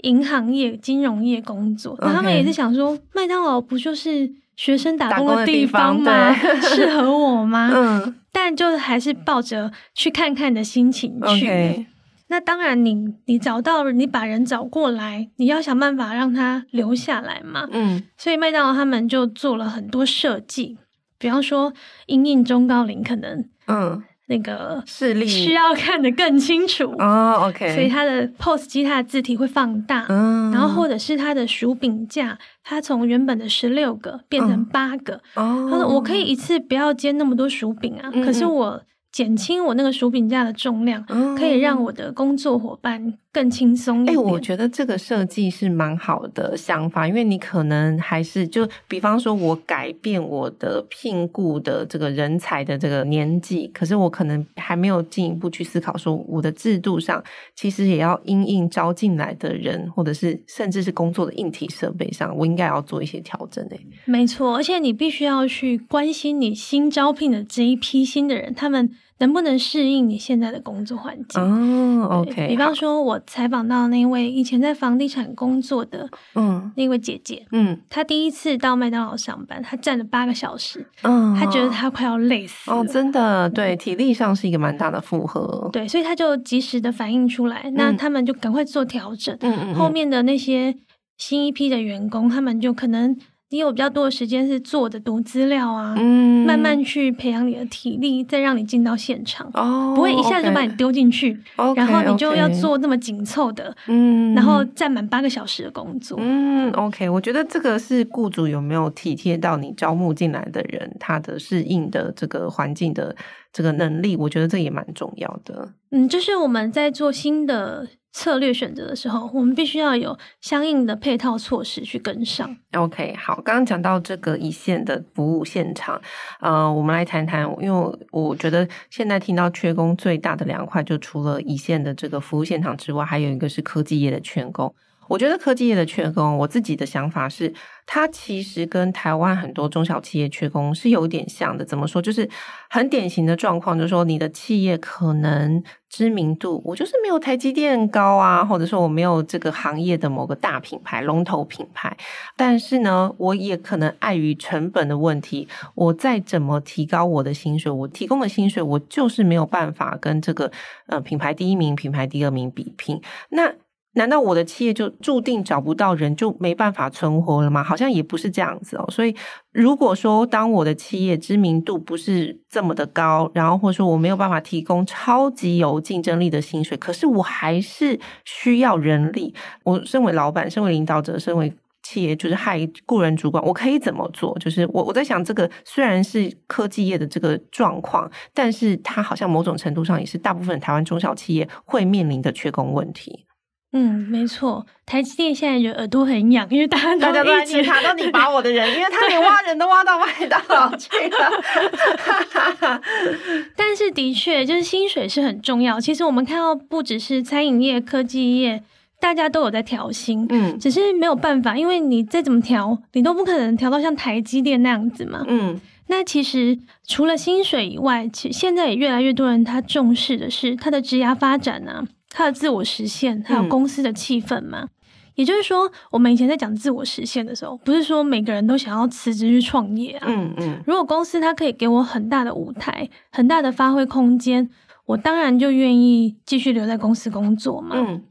[0.03, 2.12] 银行业、金融业工作，那 Okay.
[2.12, 6.33] 他们也是想说，麦当劳不就是学生打工的地方吗？
[6.35, 7.71] 适合我吗？
[7.75, 11.47] 嗯，但就还是抱着去看看的心情去。
[11.47, 11.87] Okay.
[12.29, 17.69] 那当然你，你你找到了，你把人找过来，你要想办法让他留下来嘛。
[17.71, 20.79] 嗯，所以麦当劳他们就做了很多设计，
[21.19, 21.73] 比方说，
[22.07, 24.03] 因应中高龄可能，嗯。
[24.27, 38.83] 那个视力需要看得更清楚哦，OK，所以它的 POS 机它的字体会放大，嗯，然后或者是它的薯饼架，它从原本的十六个变成八个，哦，他说我可以一次不要煎那么多薯饼啊，嗯嗯，可是我。
[39.13, 44.16] 减轻我那个薯饼架的重量，嗯、可以让我的工作伙伴更轻松一点。
[44.16, 57.23] 哎、欸，我觉得这个设计是蛮好的想法，因为你可能还是就比方说，我改变我的聘雇的这个人才的这个年纪，可是我可能还没有进一步去思考说，我的制度上
[57.55, 63.66] 其实也要因应招进来的人，或者是甚至是工作的硬体设备上，我应该要做一些调整。
[63.71, 68.90] 哎，没错，而且你必须要去关心你新招聘的这一批新的人，他们。
[69.23, 71.41] 能不能适应你现在的工作环境？
[71.41, 72.49] 哦，OK。
[72.49, 82.79] 比方说，我采访到那位以前在房地产工作的，嗯，那位姐姐，嗯，她第一次到麦当劳上班，她站了八个小时，嗯，她觉得她快要累死了。
[82.79, 85.71] 哦，真的，对，体力上是一个蛮大的负荷。
[85.73, 89.37] 对，所以她就及时的反映出来，那他们就赶快做调整。
[89.43, 90.75] 嗯嗯，后面的那些
[91.17, 93.17] 新一批的员工，他们就可能。
[93.53, 113.15] 你有比较多的时间是坐着读资料啊，嗯，慢慢去培养你的体力，再让你进到现场，哦，不会一下子就把你丢进去，okay, 然后你就要做那么紧凑的，嗯，然后站满八个小时的工作，嗯，OK，我觉得这个是雇主有没有体贴到你招募进来的人他的适应的这个环境的
[113.53, 115.69] 这个能力，我觉得这也蛮重要的。
[115.91, 117.87] 嗯，就是我们在做新的。
[118.12, 122.57] 策略选择的时候，我们必须要有相应的配套措施去跟上。
[122.75, 126.01] OK，好，刚刚讲到这个一线的服务现场，
[126.40, 134.75] 呃，我们来谈谈，因为我觉得现在听到缺工最大的两块，就除了一线的这个服务现场之外，还有一个是科技业的缺工。
[135.12, 137.53] 我觉得科技业的缺工，我自己的想法是，
[137.85, 141.62] 它其实跟台湾很多中小企业缺工是有点像的。
[141.62, 142.01] 怎么说？
[142.01, 142.27] 就是
[142.70, 151.94] 很典型的状况，就是说你的企业可能知名度，我就是没有台积电高啊，或者说我没有这个行业的某个大品牌、龙头品牌。
[152.35, 160.51] 但是呢，我也可能碍于成本的问题，我再怎么提高我的薪水，我提供的薪水，我就是没有办法跟这个
[160.87, 162.98] 呃品牌第一名、品牌第二名比拼。
[163.29, 163.53] 那
[163.94, 167.62] 难道我的企业就注定找不到人，就没办法存活了吗？
[167.62, 168.87] 好像也不是这样子哦。
[168.90, 169.14] 所以，
[169.52, 179.35] 如果说当我的企业知名度不是这么的高，然后或者说我没有办法提供超级有竞争力的薪水，可是我还是需要人力。
[179.64, 181.52] 我身为老板，身为领导者，身为
[181.83, 184.35] 企业就是害雇人主管，我可以怎么做？
[184.38, 193.26] 就是我我在想，这个虽然是科技业的这个状况，但是它好像某种程度上也是大部分台湾中小企业会面临的缺工问题。
[193.75, 202.81] 嗯，没错，台积电现在就耳朵很痒，因为大家大家都在检查到你把我的人，因为他连挖人都挖到麦当劳去了。
[203.57, 205.81] 但是的确，就是薪水是很重要。
[205.81, 208.63] 其实我们看到，不只是餐饮业、科技业，
[209.01, 215.59] 大家都有在调薪，嗯，只是没有办法，因为你再怎么调，你都不可能调到像台积电那样子嘛，嗯。
[215.89, 221.85] 那其实除了薪水以外，其实现在也越来越多人他重视的是他的职涯发展啊。
[222.14, 224.61] 他的自我实现，还有公司的气氛嘛？
[224.64, 224.68] 嗯、
[225.14, 230.07] 也就是说，我们以前在讲自我实现的时候，不是说每个人都想要辞职去创业啊。
[230.09, 230.62] 嗯嗯。
[230.66, 234.51] 如果公司它可以给我很大的舞台，很大的发挥空间，
[234.85, 237.77] 我当然就愿意继续留在公司工作嘛。
[237.77, 238.05] 嗯。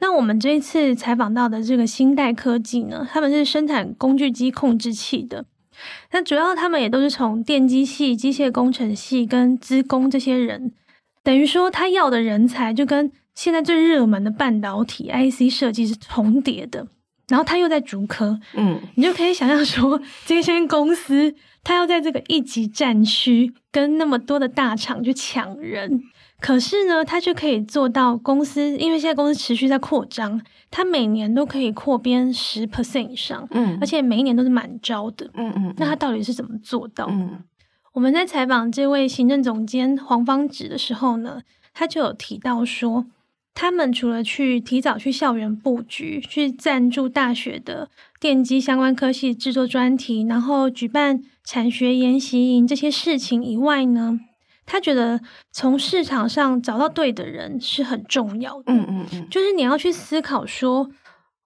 [0.00, 5.46] 那我们这一次采访到的这个新代科技呢，他们是生产工具机控制器的。
[6.12, 10.72] 那主要他们也都是从电机系、机械工程系跟资工这些人，
[11.22, 13.10] 等于说他要的人才就跟。
[13.36, 16.88] 现在最热门的半导体 IC 设计是重叠的，
[17.28, 26.02] 然后它又在竹科，嗯，你就可以想象说，这些公司它要在这个一级战区跟那么多的大厂去抢人，
[26.40, 37.06] 可是呢，它却可以做到公司，因为现在公司持续在扩张，它每年都可以扩编十 percent 以上，嗯，而且每一年都是满招的，嗯嗯，那它到底是怎么做到？
[37.10, 37.44] 嗯，
[37.92, 41.42] 我们在采访这位行政总监黄方植的时候呢，
[41.74, 43.04] 他就有提到说。
[43.58, 47.88] 他们除了去提早去校园布局，去赞助大学的
[48.20, 54.20] 电机相关科系制作专题，然后举办产学研习营这些事情以外呢，
[54.66, 58.64] 他觉得从市场上找到对的人是很重要的。
[58.74, 60.90] 嗯嗯嗯，就是你要去思考说，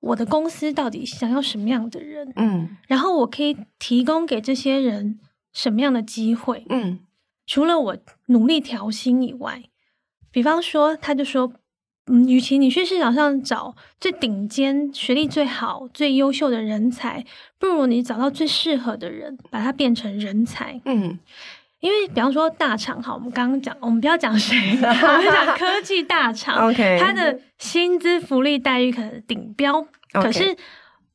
[0.01, 2.33] 我的公司到底想要什么样的人？
[2.35, 5.21] 嗯，然后我可以提供给这些人
[5.53, 6.67] 什么样的机会？
[6.71, 6.99] 嗯，
[7.47, 7.97] 除了我
[8.27, 9.63] 努力调薪以外，
[10.33, 11.53] 比方说，他就说。
[12.07, 17.25] 嗯，与其你去市场上找最顶尖、学历最好、最优秀的人才，
[17.59, 20.81] 不如你找到最适合的人，把它变成人才。
[20.87, 21.19] 嗯，
[21.81, 24.87] 因为比方说大厂，好，我们刚刚讲，我们不要讲谁， 我
[25.19, 26.67] 们讲科技大厂。
[26.71, 30.57] OK，它的薪资福利待遇可能顶标.可是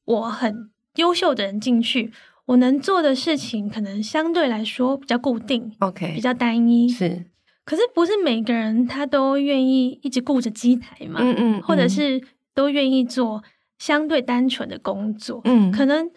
[0.06, 2.13] 我很优秀的人进去，
[2.45, 7.26] 我能做的事情可能相对来说比较固定，OK，比较单一，是。
[7.65, 11.19] 可是不是每个人他都愿意一直顾着机台嘛？
[11.21, 12.21] 嗯嗯，嗯，或者是
[12.54, 13.43] 都愿意做
[13.80, 15.41] 相对单纯的工作。
[15.45, 16.10] 嗯，可能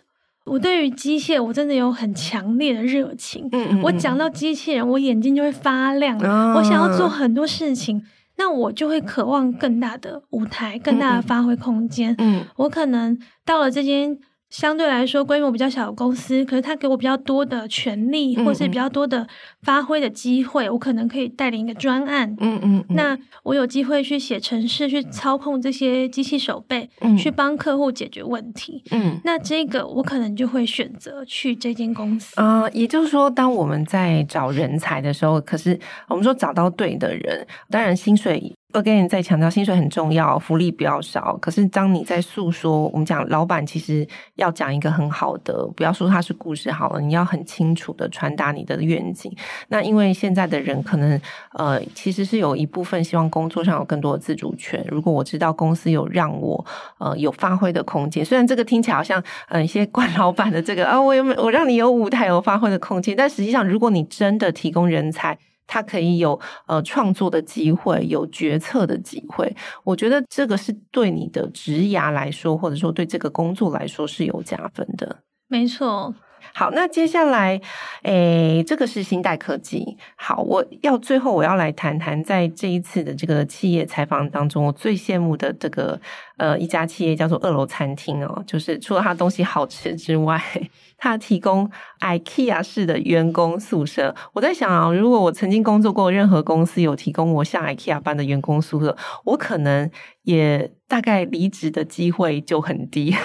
[0.44, 3.48] 我对于机械我真的有很强烈的热情。
[3.52, 6.18] 嗯嗯，我讲到机器人，我眼睛就会发亮。
[6.20, 8.04] 嗯，我想要做很多事情，
[8.36, 12.14] 那我就会渴望更大的舞台，更大的发挥空间。
[12.18, 14.18] 嗯，我可能到了这间。
[14.50, 19.26] 相对来说，规模比较小的公司，可是他给我比较多的权利，或是比较多的
[19.62, 22.34] 发挥的机会，我可能可以带领一个专案。
[22.40, 28.82] 嗯嗯，那我有机会去写程式，去操控这些机器手背，去帮客户解决问题。
[28.90, 32.40] 嗯，那这个我可能就会选择去这间公司。
[32.40, 38.54] 啊、呃，也就是说，当我们在找人才的时候，可是我们说找到对的人，当然薪水。
[38.74, 41.38] Again，再强调薪水很重要，福利不要少。
[41.40, 49.34] 可是当你在诉说，我们讲老板其实要讲一个很好的，不要说他是故事好了，你要很清楚的传达你的愿景。
[49.68, 51.18] 那因为现在的人可能
[51.54, 54.84] 呃，其实是有一部分希望工作上有更多的自主权。
[54.90, 56.62] 如果我知道公司有让我
[56.98, 65.38] 呃有发挥的空间，虽然这个听起来好像呃一些惯老板的这个啊，我有我让你有舞台有发挥的空间，但实际上如果你真的提供人才。
[65.68, 69.54] 他可以有呃创作的机会，有决策的机会。
[69.84, 75.18] 我觉得这个是对你的职涯来说，或者说对这个工作来说是有加分的。
[75.46, 76.12] 没错。
[76.58, 77.60] 好，那接下来，
[78.02, 79.96] 诶，这个是新代科技。
[80.16, 86.00] 好，我要最后我要来谈谈，在这一次的这个企业采访当中，我最羡慕的这个
[86.36, 90.42] 呃一家企业叫做二楼餐厅哦，就是除了它东西好吃之外，
[90.98, 94.12] 它提供 IKEA 式的员工宿舍。
[94.32, 99.88] 我在想啊，如果我曾经工作过任何公司有提供我像 IKEA 般的员工宿舍，我可能
[100.24, 103.14] 也大概离职的机会就很低。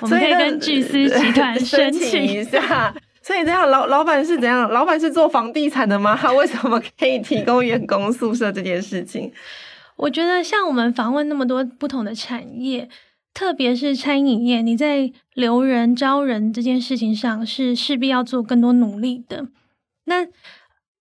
[0.00, 2.94] 我们可以跟巨思集团 申请一下。
[3.22, 4.68] 所以这样，老老板是怎样？
[4.70, 6.16] 老板是做房地产的吗？
[6.20, 9.30] 他为什么可以提供员工宿舍这件事情？
[9.96, 12.88] 我觉得像我们访问那么多不同的产业，
[13.34, 19.48] 特别是餐饮业，你在留人招人这件事情上是势必要做更多努力的。
[20.06, 20.26] 那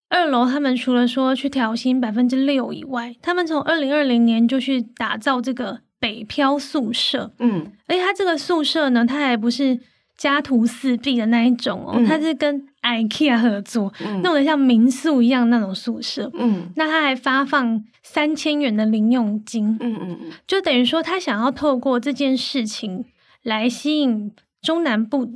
[0.09, 9.79] 二楼他们除了说去调薪百分之六以外，他们从二零二零年就去打造这个北漂宿舍，嗯，而且他这个宿舍呢，它还不是
[10.17, 23.05] 家徒四壁的那一种哦，它、嗯、是跟 IKEA 合作，嗯、弄得像民宿一样那种宿舍，嗯，那他还发放三千元的零用金，嗯嗯嗯，就等于说他想要透过这件事情
[23.43, 24.31] 来吸引
[24.61, 25.29] 中南部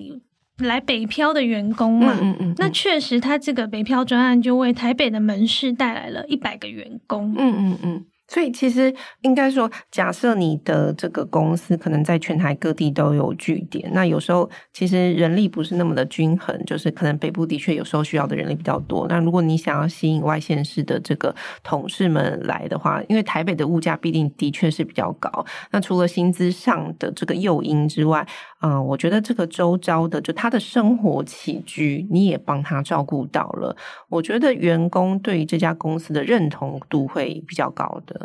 [0.59, 8.05] 来北漂的员工嘛，嗯嗯，嗯，那确实，他这个北漂专案就为台北的门市带来了一百个员工，嗯嗯嗯。
[8.27, 19.07] 所以其实应该说，假设你的这个公司可能在全台各地都有据点，那有时候其实人力不是那么的均衡，就是可能北部的确有时候需要的人力比较多。
[19.07, 28.25] 那如果你想要吸引外县市的这个同事们来的话，因为台北的物价必定的确是比较高，那除了薪资上的这个诱因之外，
[28.61, 33.75] 嗯、我觉得这个周遭的就他的生活起居，你也帮他照顾到了，
[34.07, 38.22] 我觉得员工对于这家公司的认同度会比较高的。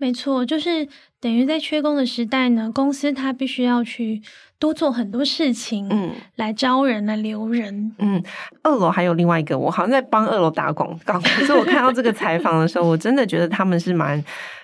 [0.00, 0.88] 没错，就是
[1.20, 4.22] 等于在缺工的时代呢，公司它必须要去
[4.58, 7.94] 多做很多事情，嗯，来招人、来留人。
[7.98, 8.22] 嗯，
[8.62, 11.20] 二楼还有另外一个，我好像在帮二楼打广告。
[11.36, 14.18] 可是我看到这个采访的时候，我真的觉得他们是蛮，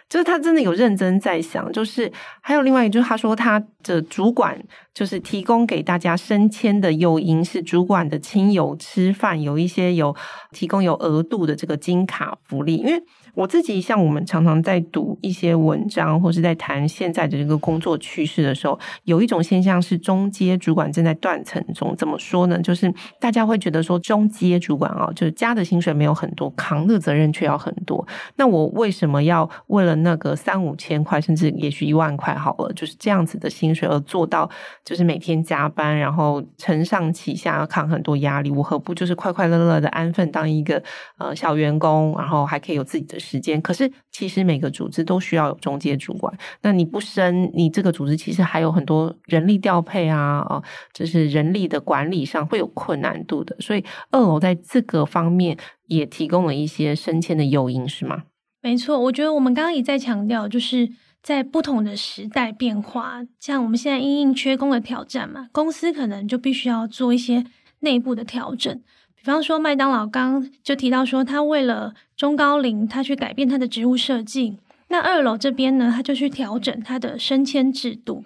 [0.08, 1.70] 就是他真的有认真在想。
[1.70, 2.10] 就是
[2.40, 4.58] 还有另外一个，就是他说他的主管
[4.94, 10.16] 就是提供给大家升迁的诱因是主管的亲友吃饭，有一些有
[10.52, 13.02] 提供有额度的这个金卡福利，因为。
[13.36, 21.94] 我自己像我们常常在读一些文章，或是在谈现在的这个工作趋势的时候，有一种现象是中阶主管正在断层中。
[21.98, 22.58] 怎么说呢？
[22.62, 28.06] 就是大家会觉得说中阶主管啊，就是加的薪水没有很多，扛的责任却要很多。
[28.36, 34.48] 那我为什么要为了那个三五千块，甚至也许一万块好了，就是这样子的薪水而做到，
[34.82, 38.50] 就是每天加班，然后承上启下要扛很多压力？
[38.50, 40.82] 我何不就是快快乐乐的安分当一个
[41.18, 46.32] 呃小员工，然后还可以有自己的时间，可是其实每个组织都需要有中介主管。
[46.62, 50.62] 那你不升，你这个组织其实还有很多人力调配啊，哦，
[50.92, 53.56] 就是人力的管理上会有困难度的。
[53.58, 55.56] 所以二楼在这个方面
[55.86, 58.22] 也提供了一些升迁的诱因，是吗？
[58.62, 60.88] 没错，我觉得我们刚刚一再强调，就是
[61.22, 67.44] 在不同的时代变化，像我们现在因应缺工的挑战嘛，公司可能就必须要做一些
[67.80, 68.80] 内部的调整。
[69.26, 74.56] 比方说，麦当劳刚就提到说，他为了中高龄，他去改变他的职务设计。
[74.86, 78.22] 那二楼这边呢，他就去调整他的升迁制度。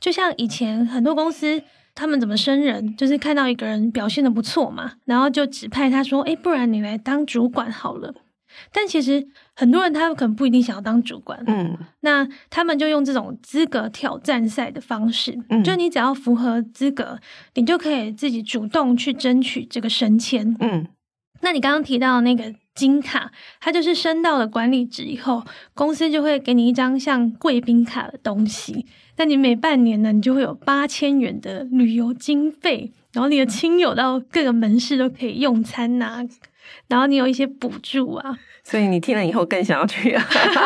[0.00, 1.62] 就像以前很多公司，
[1.94, 8.12] 他们怎么升人，就是看到一个人表现的不错嘛，然后就指派他说：“诶，不然你来当主管好了。”
[8.74, 17.18] 但其实很多人他可能不一定想要当主管，嗯，那他们就用这种资格挑战赛的方式，嗯，就你只要符合资格，
[17.54, 20.86] 你就可以自己主动去争取这个升迁，嗯，
[21.42, 23.30] 那你刚刚提到那个金卡，
[23.60, 25.44] 它就是升到了管理职以后，
[25.74, 28.86] 公司就会给你一张像贵宾卡的东西，
[29.18, 36.28] 那你每半年呢，你就会有八千元的旅游经费，然后你的亲友到各个门市都可以用餐呐、啊。
[36.88, 40.16] 然后你有一些补助啊，所以你听了以后更想要去，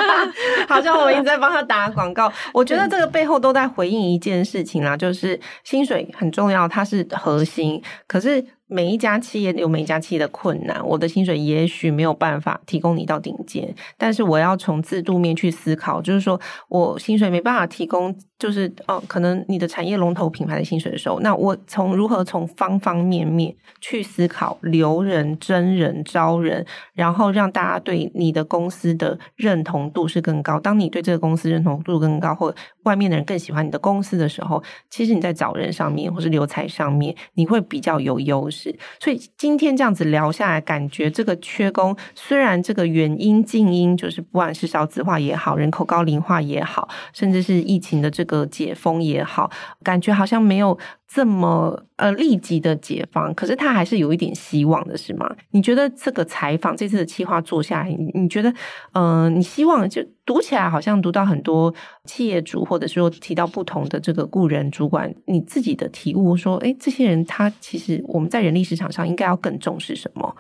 [0.68, 2.32] 好像我一直在帮他打广告。
[2.53, 8.44] 我觉得这个背后都在回应一件事情啦，就是薪水很重要，它是核心，可是。
[8.69, 30.59] 每一家企业有每一家企业的困难，我的薪水也许没有办法提供你到顶尖，但是我要从制度面去思考，就是说我薪水没办法提供，就是哦，可能你的产业龙头品牌的薪水的时候，那我从如何从方方面面去思考留人、真人、招人，然后让大家对你的公司的认同度是更高。
[30.59, 32.53] 当你对这个公司认同度更高，或
[32.87, 38.74] 外面的人更喜欢你的公司的时候，其实你在找人上面或是留才上面，你会比较有优势。
[39.01, 49.51] 所以今天这样子聊下来，感觉这个缺工虽然这个原因静因就是不管是少子化也好，人口高龄化也好，甚至是疫情的这个解封也好，
[49.82, 50.78] 感觉好像没有
[51.09, 55.35] 这么呃立即的解放，可是他还是有一点希望的，是吗？
[55.53, 58.51] 你觉得这个采访这次的企划做下来，你你觉得
[58.93, 61.73] 嗯、呃，你希望就读起来好像读到很多
[62.05, 70.37] 企业主，或者说提到不同的这个雇人主管，你自己的体悟说，诶，这些人他其实我们在人力市场上应该要更重视什么？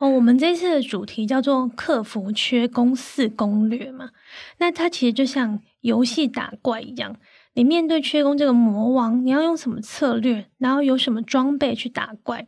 [0.00, 4.10] 哦，我们这次的主题叫做克服缺工四攻略嘛，
[4.58, 7.14] 那它其实就像游戏打怪一样。
[7.54, 10.46] 你面对缺工这个魔王，你要用什么策略？
[10.58, 12.46] 然后有什么装备去打怪？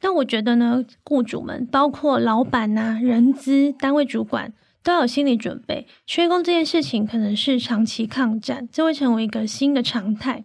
[0.00, 4.52] 但我觉得呢，雇主们包括老板呐、啊、人资单位主管，
[4.82, 5.86] 都有心理准备。
[6.06, 10.44] 缺工这件事情可能是长期抗战，这会成为一个新的常态。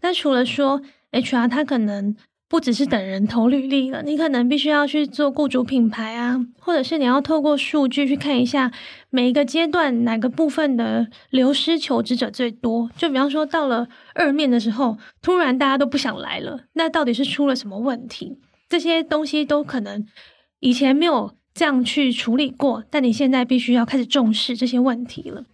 [0.00, 0.80] 那除了说
[1.12, 2.14] HR，他可能
[2.54, 8.70] 不只是等人投履历了，你可能必须要去做雇主品牌啊，或者是你要透过数据去看一下
[9.10, 12.88] 每一个阶段哪个部分的流失求职者最多。
[12.96, 18.38] 就比方说到了二面的时候，突然大家都不想来了，那到底是出了什么问题？
[18.68, 20.06] 这些东西都可能
[20.60, 25.44] 以前没有这样去处理过，但你现在必须要开始重视这些问题了。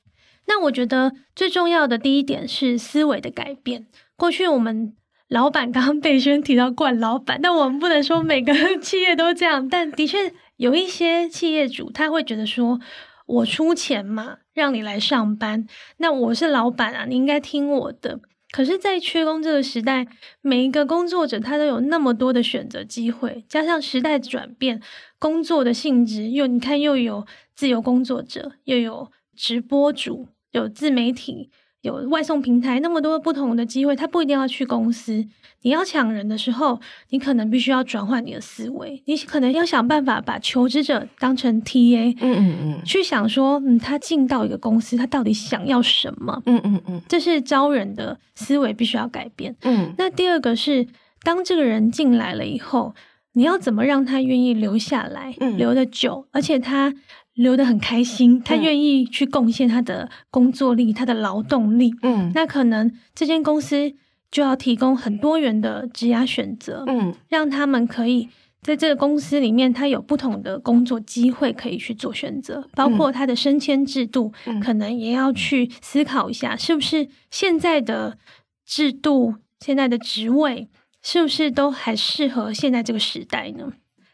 [0.47, 3.87] 那我觉得最重要的第一点是思维的改变。
[4.19, 4.93] 过去我们
[5.31, 12.81] 老板刚刚被宣提到惯老板，但我们不能说每个企业都这样，但的确有一些企业主他会觉得说，
[13.27, 15.69] 我出钱嘛，让你来上班，
[15.99, 18.19] 那我是老板啊，你应该听我的。
[18.51, 20.09] 可是，在缺工这个时代，
[20.41, 24.83] 每一个工作者他都有那么多的选择机会，加上时代转变，
[25.21, 27.25] 工作的性质又你看又有
[27.55, 31.51] 自由工作者，又有直播主，有自媒体。
[31.83, 35.27] 有外送平台那么多不同的机会，他不一定要去公司。
[35.63, 46.43] 你要抢人的时候，你可能必须要转换你的思维，你可能要想办法把求职者当成 TA，嗯嗯嗯，去想说，嗯，他进到一个公司，他到底想要什么？
[46.47, 49.55] 嗯嗯嗯，这是招人的思维必须要改变。
[49.63, 50.87] 嗯，那第二个是，
[51.23, 52.95] 当这个人进来了以后，
[53.35, 56.95] 你要怎么让他愿意留下来，嗯、留得久，而且他。
[57.35, 61.93] 留得很开心，他愿意去贡献他的工作力、他的劳动力。
[62.03, 63.93] 嗯，那可能这间公司
[64.31, 68.29] 就要提供很多元的职涯选择，嗯，让他们可以
[68.61, 78.19] 在这个公司里面，他有不同的工作机会可以去做选择，包括他的升迁制度，可能也要去思考一下，是不是现在的
[78.67, 80.69] 制度、现在的职位，
[81.03, 83.73] 是不是都还适合现在这个时代呢？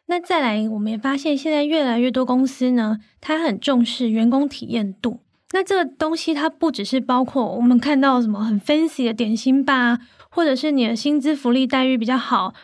[0.08, 5.20] 那再来，我们也发现现在越来越多公司呢，它很重视员工体验度。
[5.52, 9.98] 那这个东西它不只是包括我们看到什么很 fancy 的点心吧，
[10.30, 12.54] 或者是你的薪资福利待遇比较好，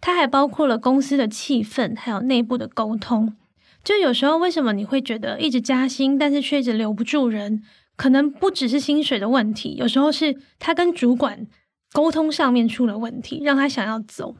[0.00, 3.34] 它还包括了公司的气氛，还有内部的沟通。
[3.82, 7.62] 就有时候为什么你会觉得一直加薪，但是却一直留不住人？
[7.96, 11.46] 可能不只是薪水的问题，有时候是他跟主管
[11.92, 14.36] 沟通上面出了问题，让他想要走。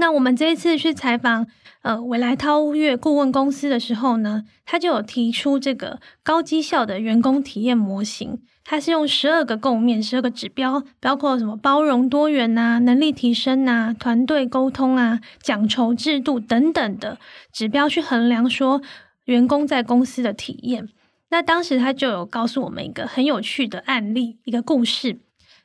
[0.00, 1.46] 那我们这一次去采访，
[1.82, 8.40] 呃，纬来韬越顾问公司的时候呢，他就有提出这个高绩效的员工体验模型。
[8.64, 17.18] 它是用十二个构面、十二个指标，包括什么包容多元啊、能力提升啊、团队沟通啊、奖酬制度等等的
[17.52, 18.80] 指标去衡量说
[19.24, 20.88] 员工在公司的体验。
[21.30, 25.18] 那当时他就有告诉我们一个很有趣的案例，一个故事，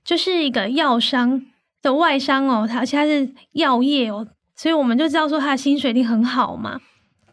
[0.03, 1.45] 就是一个药商。
[1.83, 6.79] 的外商哦，他而且他是药业哦，所以我们就知道说他的薪水一定很好嘛。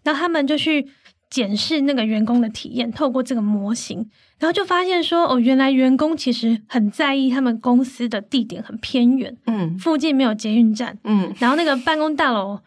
[0.03, 0.87] 然后他们就去
[1.31, 3.99] 检视那个员工的体验，透过这个模型，
[4.39, 12.61] 然后就发现说哦，原来员工其实很在意他们公司的地点很偏远，嗯，附近没有捷运站，嗯，然后那个办公大楼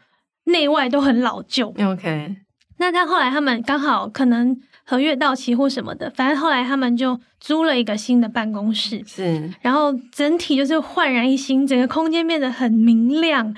[0.45, 2.37] 内外都很老旧，OK。
[2.77, 4.59] 那他后来他们刚好可能。
[4.85, 13.55] 合约到期或什么的，反正后来他们就租了一个新的办公室，是，然后整体就是焕然一新，整个空间变得很明亮，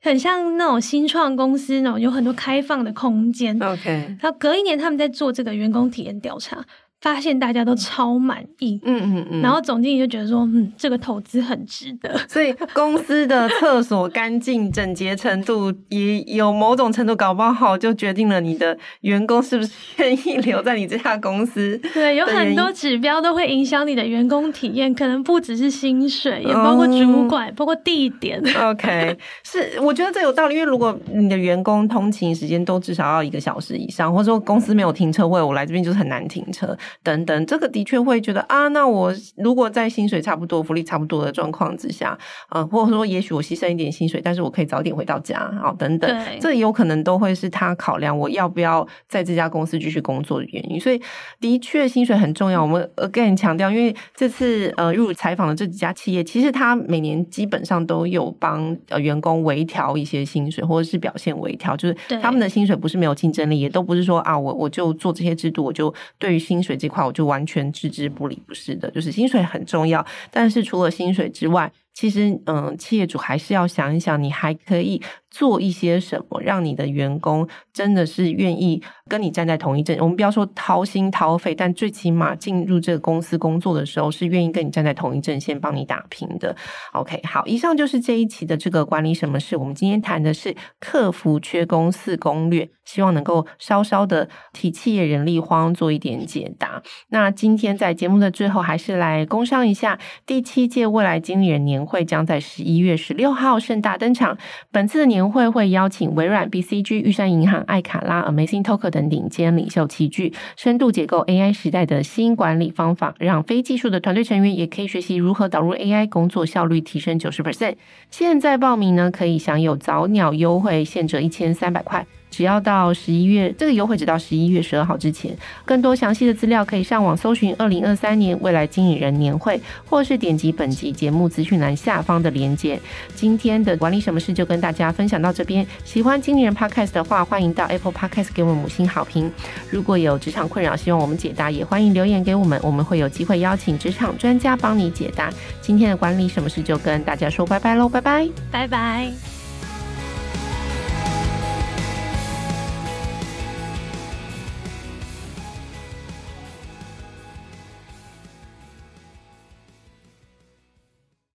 [0.00, 3.60] 很像那种新创公司那种有很多开放的空间。
[3.60, 6.64] OK，然后隔一年他们在做这个员工体验调查。
[7.00, 12.18] 发现大家都超满意，嗯嗯嗯，然后总经理就觉得说，嗯，这个投资很值得。
[12.28, 21.80] 所以公司的厕所干净整洁程度也有某种程度搞不好，就决定了你的员工是不是愿意留在你这家公司。
[21.94, 28.42] 对，有很多指标都会影响你的员工体验，可能不只是薪水，也包括主管，嗯、包括地点。
[28.60, 36.76] OK， 是，我觉得这有道理，因为如果你的员工通勤时间都至少要一个小时以上，或者说公司没有停车位，我来这边就是很难停车。
[37.02, 42.10] 等等，这个的确会觉得啊，那我如果在薪水差不多、福利差不多的状况之下，
[42.48, 50.78] 啊、呃，或者说也许我牺牲一点薪水，但是我可以早点回到家，啊，等等，这有可能都会是他考量我要不要在这家公司继续工作的原因。
[50.78, 51.00] 所以，
[51.40, 52.62] 的确薪水很重要。
[52.62, 75.02] 我们 again 强调，因为这次呃入采访的这几家企业，其实他每年基本上都有帮呃员工微调一些薪水，或者是表现微调，就是他们的薪水不是没有竞争力，也都不是说啊，我我就做这些制度，我就对于薪水这块我就完全置之不理，不是的，就是薪水很重要，但是除了薪水之外，其实，嗯，企业主还是要想一想，你还可以
[75.38, 79.96] 做一些什么，让你的员工真的是愿意跟你站在同一阵。
[80.00, 86.56] 我们不要说掏心掏肺，但最起码进入这个公司工作的时候，是愿意跟你站在同一阵线，帮你打拼的。
[86.92, 89.56] OK，好，以上就是这一期的这个管理什么事。
[89.56, 96.82] 我们今天谈的是客服缺工四攻略，希望能够稍稍的替企业人力荒做一点解答。
[97.10, 104.36] 那今天在节目的最后，还是来工商一下第七届未来经理人年会将在十一月十六号盛大登场。
[104.72, 117.74] 本次的年会会邀请微软、BCG、玉山银行、艾卡拉、Amazing Token 等顶尖领袖齐聚，深度解构 AI 时代的新管理方法，让非技术的团队成员也可以学习如何导入 AI，工作效率提升九十 percent。
[118.10, 122.06] 现在报名呢，可以享有早鸟优惠，现折一千三百块。
[122.30, 125.36] 只要到十一月，这个优惠只到十一月十二号之前。
[125.64, 132.78] 更多详细的资料可以上网搜寻二零二三年未来经理人年会，或是点击本集节目资讯栏下方的链接。
[133.14, 135.66] 今天的管理什么事就跟大家分享到这边。
[135.84, 139.30] 喜欢经理人 Podcast 的话，欢迎到 Apple Podcast 给我们五星好评。
[139.70, 145.30] 如果有职场困扰，希望我们解答，也欢迎留言给我们，我们会有机会邀请职场专家帮你解答。
[145.60, 149.37] 今天的管理什么事就跟大家说拜拜喽，拜拜，拜拜。